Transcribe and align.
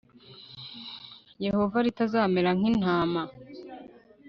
Yehova 1.45 1.77
ritazamera 1.85 2.49
nk 2.57 2.63
intama 2.71 3.21